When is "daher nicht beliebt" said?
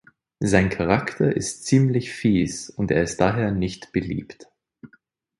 3.21-4.47